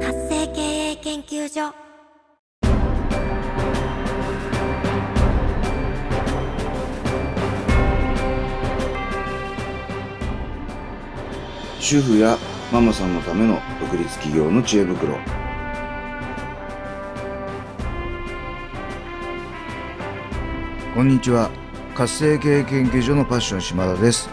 [0.00, 1.72] 活性経営研究所。
[11.80, 12.36] 主婦や
[12.70, 15.16] ママさんのための独立企業の知恵袋。
[20.94, 21.50] こんにちは。
[21.94, 24.28] 活性経営研究所のパッション島田です。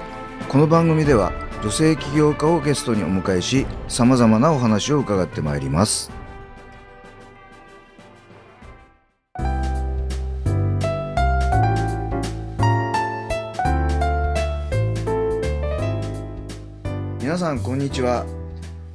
[0.50, 1.32] この番組では
[1.66, 6.11] 女性起業家をゲストにお迎えしさまざまなお話を伺ってまいります。
[17.19, 18.27] 皆さんこんにちは。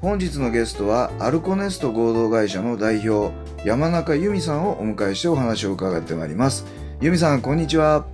[0.00, 3.34] 本日のゲストはアルコネスト合同会社の代表
[3.64, 6.64] 山中由美さんをお迎えしてお話を伺ってまいります。
[7.00, 8.06] 由美さんこんにちは。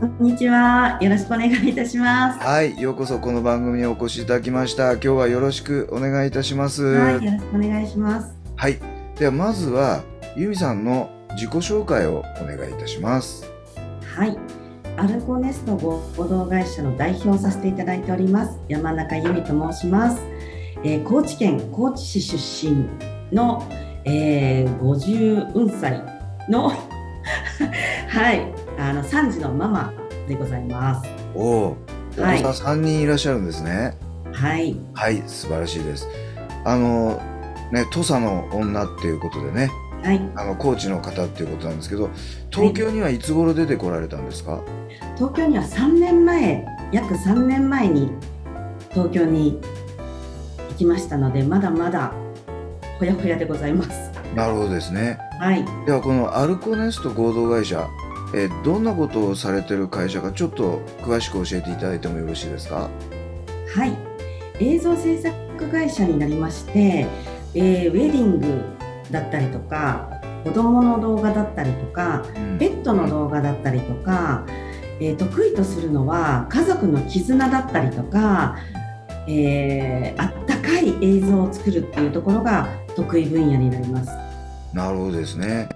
[0.00, 0.96] こんにちは。
[1.00, 2.38] よろしくお願いいたします。
[2.38, 8.32] はいようこそこの番組にお越しいただきました今日はよろしくお願いいたしますはい、よろしくお願いします。
[8.54, 8.78] はい
[9.16, 10.04] ではまずは
[10.36, 13.50] 由美さんの自己紹介をお願いいたします
[14.16, 14.38] はい。
[14.96, 18.56] アルコネスト合同会社の代表をさせていただいております。
[18.68, 20.22] 山中由美と申します。
[20.84, 22.86] えー高知県高知市出身
[23.32, 23.68] の、
[24.04, 26.00] えー、50歳
[26.48, 26.70] の
[28.08, 29.92] はい、あの3児のママ
[30.28, 31.10] でございます。
[31.34, 31.76] おお。
[32.16, 32.54] はい。
[32.54, 33.96] さん3人いらっしゃるんですね。
[34.32, 36.08] はい、はい素晴らしいです。
[36.64, 37.20] あの
[37.72, 39.70] ね土佐の女っていうことでね。
[40.02, 40.20] はい。
[40.36, 42.08] あの高知の方っていうことなんですけど
[42.52, 44.62] 東京にはいつ頃出てこられたんですか、
[45.16, 48.12] 東京には3年前、約3年前に
[48.90, 49.60] 東京に
[50.70, 52.12] 行きましたので、まだまだ
[53.00, 54.12] ほやほやでございます。
[54.36, 55.18] なるほどですね。
[55.40, 57.88] はい、ではこのアルコネスト合同会社
[58.34, 62.90] えーどんなことをされてる会社かちょっと詳しく教えていただいてもよろしいですか？
[63.74, 63.96] はい、
[64.60, 65.34] 映像制作
[65.70, 67.06] 会社になりまして、
[67.54, 68.64] えーウェディング
[69.10, 70.10] だったりとか、
[70.44, 72.58] 子供の動画だったりとか、うん。
[72.58, 74.44] ペットの動画だったりとか、
[75.00, 78.56] えー得意とするのは家族の絆だったりとか、
[79.26, 84.10] えーあったかい映像を作るっていうところが得意分野になります。
[84.74, 85.68] なるほどですね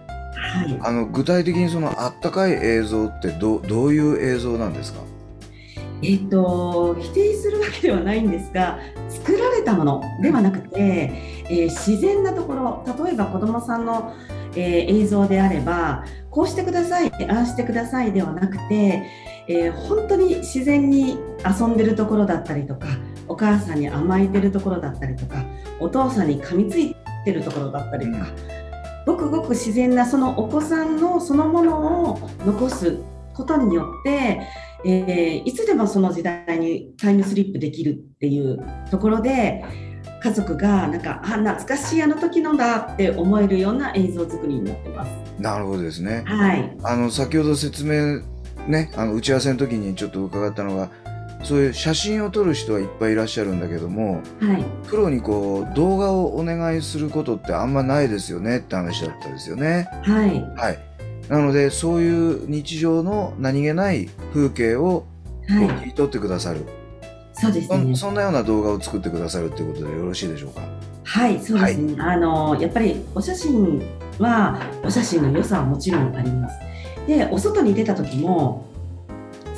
[0.52, 5.00] はい、あの具体的にそのあったかい映像ってどどういう映像なんですか？
[6.02, 11.12] えっ、と否定するわけではないんですが作られたものではなくて、
[11.48, 14.12] えー自然なところ例えば子どもさんの、
[14.56, 19.04] えー映像であればこうしてくださいああしてくださいではなくて、
[19.48, 21.16] えー本当に自然に
[21.48, 22.88] 遊んでるところだったりとか
[23.28, 25.44] お母さんに甘えてるところだったりとか
[25.80, 28.26] お父さんに噛みついてるところだったりとか、
[29.06, 32.98] ごくごく自然なそのお子さんのそのものを残す
[33.34, 34.40] ことによって、
[34.84, 38.58] えーいつでもその時代にタイムスリップできるっていう
[38.90, 39.64] ところで
[40.22, 45.10] 家族がなんかあ懐かしいあの時のだって思えるような映像作りになってます。
[45.40, 48.22] なるほどですねはい、あの先ほど説明
[48.68, 50.90] ねあの打ち合わせの時にちょっと伺ったのが
[51.42, 59.88] そういう写真を撮る人はいっぱいいらっしゃるんだけどもはい、プロにこう動画をお願いすることってあんまないですよねって話だったですよね。
[60.02, 60.78] はい、はい。
[61.28, 65.06] なのでそういう日常の何気ない風景を
[65.46, 66.66] 切り取ってくださる、
[67.32, 67.96] そうですねそん。
[67.96, 70.60] そんなような動画を作ってくださるっていうことでよろしいでしょうか？
[71.04, 71.94] はい、そうですね。
[71.98, 73.82] あのやっぱりお写真
[74.18, 76.58] はお写真の良さはもちろんあります。
[77.06, 78.66] で、お外に出た時も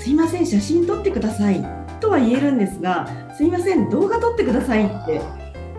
[0.05, 1.65] すいません写真撮ってください
[1.99, 5.23] とは言えるんですが、すいません動画撮ってくださいって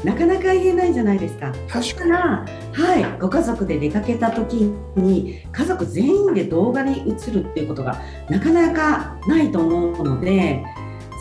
[0.04, 1.54] なかなか言えないじゃないですか。
[1.70, 10.66] 確かだから、はい、ご家族で出かけた時に家族全員で動画に映るっていうことがなかなかないと思うので、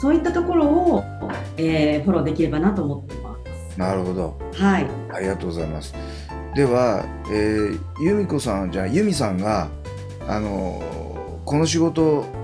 [0.00, 1.04] そういったところを、
[1.58, 3.36] えーフォローできればなと思ってま
[3.70, 3.78] す。
[3.78, 4.38] なるほど。
[4.54, 4.86] はい。
[5.12, 5.94] ありがとうございます。
[6.54, 9.68] では、えー、由美子さんじゃあ由美さんが
[10.26, 11.04] あのー
[11.44, 12.43] この仕事を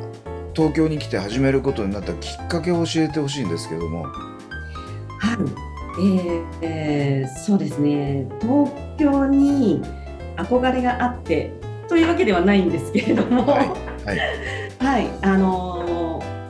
[0.54, 4.02] 東京に来て始めることになったきっかけを教えてほしいんですけども。
[4.02, 4.12] はい、
[6.00, 8.26] えーえーそうですね。
[8.40, 9.82] 東京に
[10.36, 11.52] 憧れがあって
[11.88, 13.68] というわけではないんですけれども、はい。
[14.06, 14.18] はい。
[14.80, 15.10] はい。
[15.22, 16.40] あのー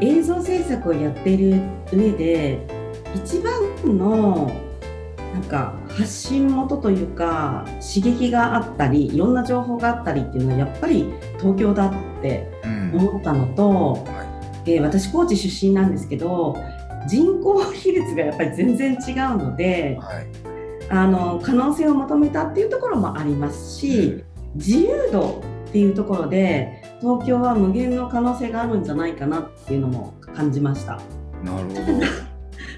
[0.00, 1.60] 映像制作をやっている
[1.92, 2.58] 上で
[3.16, 3.52] 一番
[3.98, 4.50] の
[5.34, 11.92] なんか発信元というか刺激があったりいろんな情報があったりっていうのはやっぱり東京だっ
[12.22, 14.04] てうん思ったのと、
[14.66, 16.56] えー私高知出身なんですけど
[17.08, 20.52] 人口比率がやっぱり全然違うのではい
[20.92, 24.22] あの可能性を求めたっていうところもありますし、
[24.54, 31.00] 自由度っていうところで東京は無限の可能性があるんじゃないかなっていうのも感じました。
[31.42, 32.06] なるほど。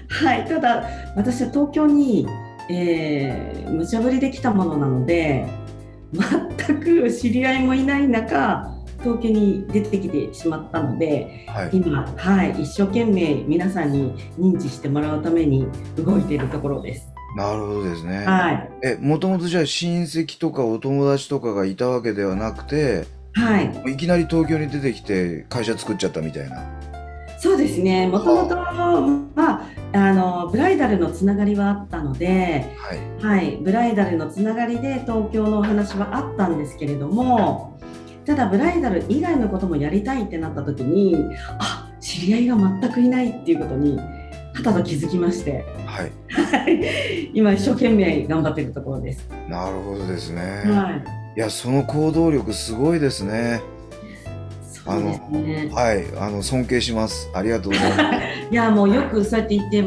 [0.25, 0.87] はい、ただ
[1.17, 2.25] 私は東京に、
[2.69, 5.45] えー、無茶ぶりできたものなので
[6.13, 8.74] 全く知り合いもいない中
[9.05, 17.07] 東京に出てきてしまったのではい今、はい、一生懸命皆さんに認知してもらうために動いているところです。
[17.35, 18.25] なるほどですね。
[18.25, 26.63] はい、え、もともとじゃあ親戚とかお友達とかがいたわけではなくて、はい、いきなり東京に出てきて会社作っちゃったみたいな。
[27.37, 28.07] そうですね。
[28.07, 33.37] もともとまああのブライダルのつながりはあったので、はい。
[33.37, 37.74] はい、ブライダルのつながりで東京のお話はあったんですけれども
[38.25, 41.15] ただブライダル以外のこともやりたいってなった時に
[41.59, 46.11] あ知り合いが全くいないっていうことにはたと気づきましてはい。
[46.29, 49.27] はい今一生懸命頑張っているところです。
[49.49, 50.41] なるほどですね。
[50.65, 51.03] は
[51.35, 53.61] い、いや、その行動力すごいですね。
[54.63, 55.69] そうですね。
[55.73, 56.05] はい。
[56.17, 57.29] あの、尊敬します。
[57.33, 58.25] ありがとうございます。
[58.51, 59.83] いやもうよくそうやって言って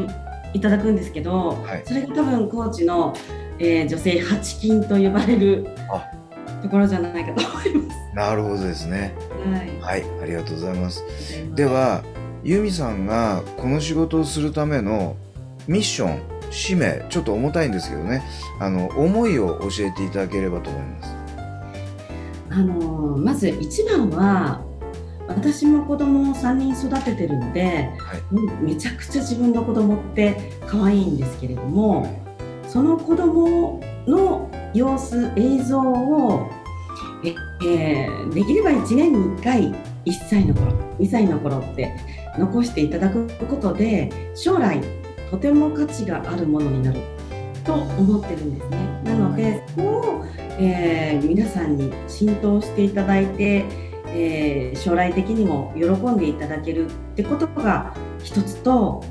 [0.53, 3.13] いただくんですけど、はいそれが多分コーチの、
[3.57, 6.05] えー女性八金と呼ばれるあ
[6.61, 7.99] ところじゃないかと思います。
[8.15, 9.15] なるほどですね。
[9.45, 9.79] はい。
[9.81, 10.21] はい。
[10.21, 11.03] ありがとうございます。
[11.55, 12.03] では、
[12.43, 15.15] ユミさんがこの仕事をするための
[15.67, 16.21] ミッション、
[16.51, 18.23] 使命、ちょっと重たいんですけどね、
[18.59, 21.19] あの、思いを教えていただければと思います。
[22.51, 24.61] あのまず一番は
[25.27, 32.07] 私も子供を3人育ててるので、はいめちゃくちゃ自分の子供って可愛いんですけれども
[32.67, 36.49] その子供の様子映像を
[37.23, 37.35] え、
[37.65, 39.73] えーできれば1年に1回
[40.05, 41.91] 1歳の頃2歳の頃って
[42.37, 44.79] 残していただくことで将来
[45.29, 47.01] とても価値があるものになる
[47.63, 48.77] と思ってるんですね。
[49.03, 50.25] なのでそこを
[50.59, 53.65] えー皆さんに浸透していただいて、
[54.07, 57.93] えー将来的にも喜んでいただけるってことが
[58.23, 59.03] 一つと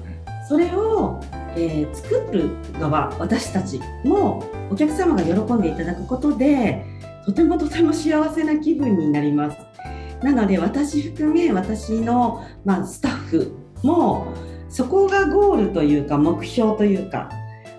[0.49, 1.21] それを、
[1.57, 2.51] えー作る
[2.81, 6.85] 側私たちもお客様が喜んでいただくことで
[7.25, 9.57] とてもとても幸せな気分になります。
[10.23, 14.35] なので私含め私の、まあ、スタッフも
[14.69, 17.31] そこがゴールというか目標というか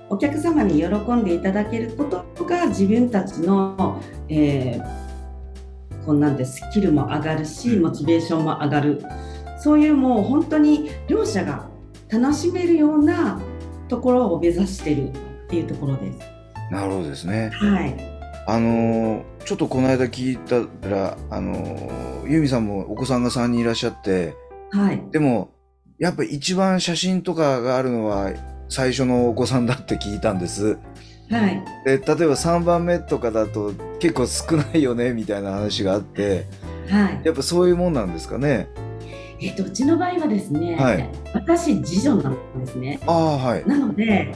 [0.10, 5.10] お客様に喜んでいただけることが自分たちの、えー
[6.10, 9.04] こんなんでスキルも上がるしモチベーションも上がる
[9.60, 11.70] そういうもう本当に両者が
[12.10, 13.40] 楽しめるような
[13.88, 15.14] ところを目指してるっ
[15.48, 16.39] ていうところです。
[16.72, 17.52] なるほどですね。
[17.54, 17.96] はい、
[18.48, 24.36] あのーちょっとこの間聞いたら、あのーユミさんもお子さんが3人いらっしゃって、
[24.72, 25.52] はい、でも、
[25.98, 28.32] やっぱ一番写真とかがあるのは
[28.70, 30.78] 最初のお子さんだって聞いたんです。
[31.32, 36.46] はい、で、例えば3番目とかだと結構少ないよね、みたいな話があって、
[36.90, 37.22] はい。
[37.24, 38.68] やっぱそういうもんなんですかね。
[39.42, 43.00] えっとうちの場合はですね、はい私次女なんですね。
[43.08, 43.66] ああ、はい。
[43.66, 44.34] なので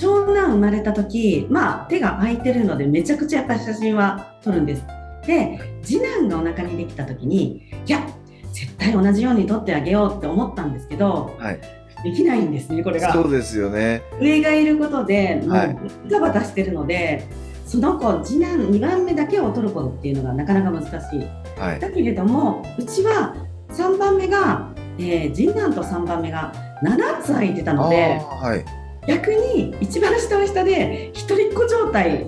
[0.00, 4.84] 長男生まれた時まあ手が空いてるのでめちゃくちゃやっぱり写真は撮るんです。
[5.26, 8.06] で次男がお腹にできた時にいや
[8.52, 11.60] 絶対同じように撮ってあげようって思ったんですけどはい。
[12.02, 13.12] できないんですねこれが。
[13.12, 14.02] そうですよね。
[14.20, 17.26] 上がいることでもはいうバタバタしてるので、
[17.66, 21.26] その子次男2番目だけを取ることっていうのがなかなか難しい。
[21.60, 21.80] はい。
[21.80, 23.36] だけれどもうちは
[23.68, 28.64] 3番目が、えー次男と3番目が7つ空いてたあのであ、はい。
[29.06, 32.26] 逆に一番下は下で一人っ子状態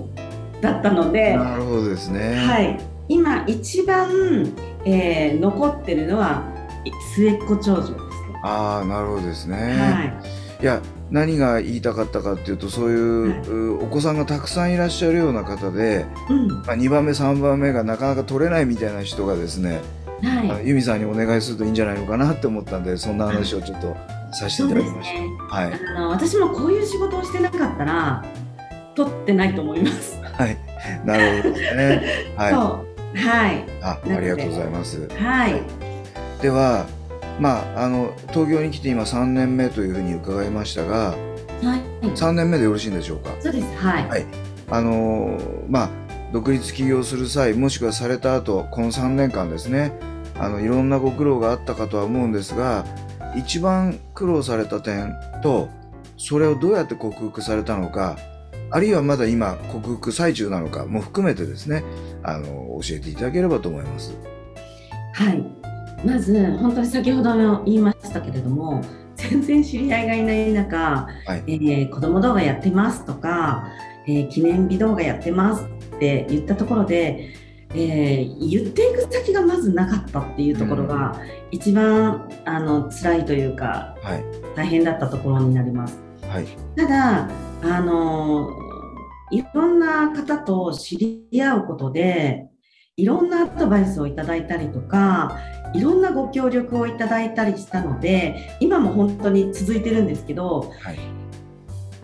[0.61, 2.35] だったので、なるほどですね。
[2.35, 4.53] はい、今一番、
[4.85, 6.43] えー残ってるのは
[6.85, 7.99] い末っ子長女ですね。
[8.43, 9.57] ああ、なるほどですね。
[9.57, 10.81] はいいや
[11.11, 19.81] 何が言いたかったかっていうとそういう、うお子さんがたくさんいらっしゃるような方で、うんまあ、2番目3番目がなかなか取れないみたいな人がですね、
[20.21, 23.93] はいあのユミさんにお願いするといいんじゃないのかなって思ったんでそんな話をちょっと
[24.33, 25.19] させてそいうただきました。
[25.19, 25.29] ね。
[25.49, 28.23] はい、あの私もこういう仕事をしてなかったら
[28.95, 30.19] 取ってないと思います。
[30.21, 30.57] はい、
[31.05, 32.33] なるほどですね。
[32.35, 33.65] はい、はい。
[33.81, 35.07] あ、ありがとうございます。
[35.09, 35.61] はい、
[36.41, 36.85] では、
[37.39, 41.15] まああの東京に来て今3年目というふうに伺いましたが、は
[42.01, 43.31] い、3年目でよろしいんでしょうか？
[43.39, 43.77] そうです。
[43.77, 44.25] はい、はい。
[44.69, 45.89] あのーまあ
[46.33, 49.93] 独立起業する際もしくはされた後この3年間ですね
[50.39, 52.85] あのいろんなご苦労があったかとは思うんですが
[53.35, 55.69] 一番苦労された点と
[56.17, 58.17] それをどうやって克服されたのか
[58.71, 61.83] あるいはまだ今克服最中なのかも含めてですね
[62.23, 64.15] あの教えていただければと思います。
[65.13, 65.43] はい、
[66.03, 68.83] まず本当に先ほども言いましたけれども
[69.15, 73.67] 全然知り合いがいない中、はいえー子供動画やってますとか、
[74.07, 77.35] えー記念日動画やってますって言ったところで、
[77.75, 81.19] えー言っていく先がまずなかったっていうところが
[81.51, 84.23] 一番あの辛いというかはい、
[84.55, 85.99] 大変だったところになります。
[86.27, 86.45] はい。
[86.75, 87.29] ただ
[87.63, 88.49] あの
[89.31, 92.47] いろんな方と知り合うことで
[92.97, 95.39] いろんなアドバイスをいただいたりとか
[95.73, 101.22] いろんなご協力をいただいたりしたので今も本当に続いてるんですけどはい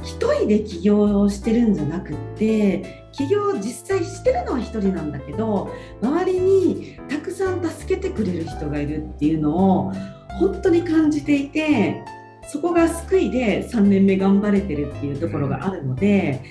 [0.01, 9.55] 一人で起業をしてるんじゃなくって起業実際してるのは一人なんだけど周りにたくさん助けてくれる人がいるっていうの
[9.87, 9.93] を
[10.39, 12.03] 本当に感じていて
[12.47, 16.41] そこが救いで3年目頑張れてるっていうところがあるので、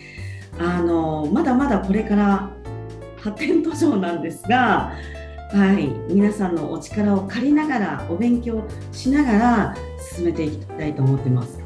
[0.57, 2.50] あのまだまだこれから
[3.21, 4.93] 発展途上なんですが、
[5.52, 8.62] はい、皆さんのお力を借りながらお勉強
[8.93, 9.76] しながら
[10.14, 11.58] 進めていきたいと思ってます。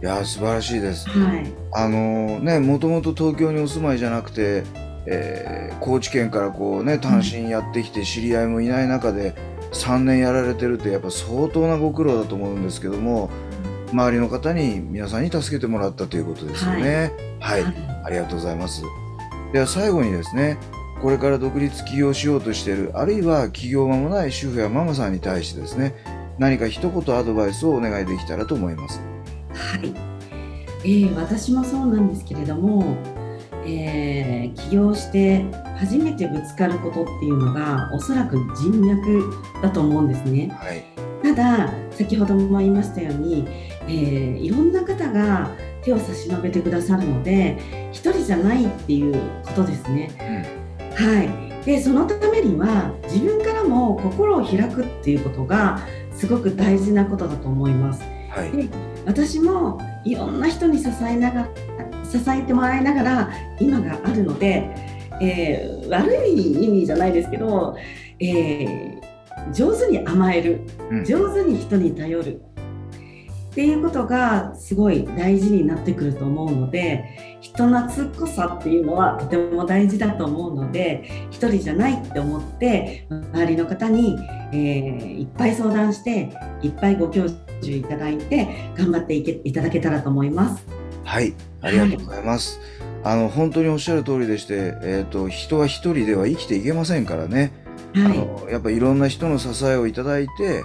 [0.00, 1.08] いやー素晴らしいです。
[1.08, 4.64] はい、あのねもともと東京にお住まいじゃなくて、
[5.06, 9.34] えー高知県からこうね単身やってきて知り合いもいない中で
[9.72, 13.30] 3年やられてるってやっぱ相当なご苦労だと思うんですけども
[13.92, 17.12] 周りの方に皆さんに助けてもらったということですよね。
[17.40, 17.64] はい、
[18.04, 18.82] ありがとうございます。
[19.52, 20.58] では最後にですね
[21.00, 25.94] これから独立起業しようとしているあるいは起業間もない主婦やママさんに対してですね
[26.38, 29.00] 何か一言アドバイスをお願いできたらと思います。
[29.58, 29.92] はい、
[30.84, 32.96] えー私もそうなんですけれども、
[33.66, 35.44] えー起業して
[35.76, 39.30] 初めてぶつかることっていうのがおそらく人脈
[39.62, 40.48] だと思うんですね。
[40.58, 40.84] はい、
[41.22, 43.46] ただ先ほども言いましたように、
[43.86, 45.50] えーいろんな方が
[45.82, 47.58] 手を差し伸べてくださるので
[47.92, 50.10] 一人じゃないっていうことですね。
[50.94, 55.80] はい、でそのためには自分からも心を開くっていうことが
[56.12, 58.17] すごく大事なことだと思います。
[58.28, 58.68] はい、で
[59.06, 61.48] 私もいろんな人に支えながら
[62.04, 63.30] 支えてもらいながら
[63.60, 64.68] 今があるので、
[65.20, 67.76] えー悪い意味じゃないですけど、
[68.20, 69.08] えー
[69.52, 71.04] 上手に甘えるうん。
[71.04, 72.42] 上手に人に頼る
[73.50, 84.16] っていうことがすごい大事になってくると思うので人懐っこさっていうのはとても大事だと思うので一人じゃないって思って周りの方に、
[84.52, 86.30] えーいっぱい相談して
[86.62, 90.66] いっぱいご教授いただいて頑張っていけいただけたらと思います。
[91.04, 92.60] はい、ありがとうございます。
[93.04, 97.52] あの本当におっしゃる通りでして、えっ、と人は一人では生きていけませんからね。
[97.94, 100.62] あはい、のやっぱいろんな人の支えをいただいて、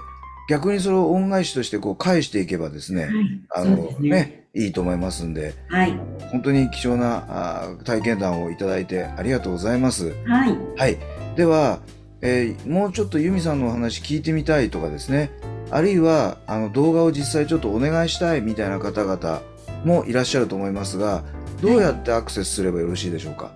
[0.49, 3.13] 逆にそれを恩返しとしてこう返していけばですね、はい、
[3.51, 4.09] あのね。
[4.09, 5.99] ねいいと思いますんで、はい、
[6.31, 10.13] 本当に貴重なあー体験談をいただいてありがとうございます。
[10.25, 10.97] はい、はい、
[11.35, 11.79] では、
[12.21, 15.31] えーもうちょっとユミさんのお話聞いてみたいとかですね、
[15.73, 19.41] あるいはあの動画を実際ちょっとお願いしたいみたいな方々
[19.83, 21.23] もいらっしゃると思いますが、
[21.61, 23.51] どうやってアクセスすればよろしいでしょうか？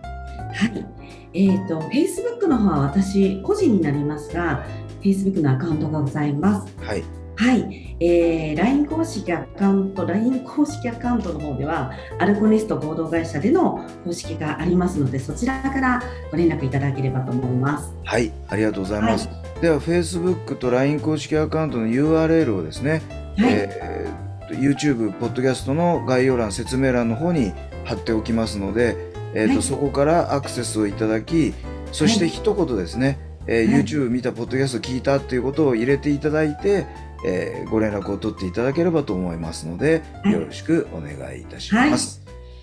[0.54, 0.86] はい。
[1.34, 4.66] えっ、と、Facebook の方は私個人になりますが、
[5.04, 6.74] Facebook のアカウントがございます。
[6.82, 7.04] はい、
[7.36, 17.94] はい、えー、LINE 公式アカウント、LINE 公式アカウントの方では、アルコネスト合同会社での公式がありますので、そちらからご連絡いただければと思います。
[18.04, 19.30] はい、ありがとうございます。
[19.62, 23.02] では Facebook と LINE 公式アカウントの URL をですね、
[23.38, 27.52] はい、えー YouTube、ポッドキャストの概要欄、説明欄の方に
[27.84, 28.96] 貼っておきますので、
[29.34, 29.62] えーとはい。
[29.64, 31.54] そこからアクセスをいただき、
[31.92, 33.84] そして一言ですね、えーはい。
[33.84, 36.86] YouTube 見た、ポッドキャスト聞いたっていうことを入れていただいて、
[37.26, 40.34] えーご連絡を取っていただければと思いますので、はい。
[40.34, 42.22] よろしくお願いいたします。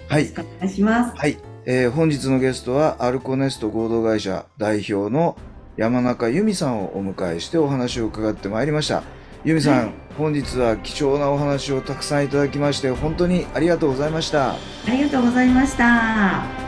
[0.08, 1.16] はい、お願いします。
[1.16, 1.36] はい、
[1.66, 5.36] えー本日のゲストはアルコネスト合同会社代表の
[5.76, 9.02] 山中由美さんをお迎えしてお話を伺ってまいりました。
[9.44, 9.92] 由美さん、はい。
[10.16, 14.52] 本日は貴重なお話をたくさんいただきまして本当にありがとうございました。
[14.52, 14.56] あ
[14.88, 16.63] りがとうございました。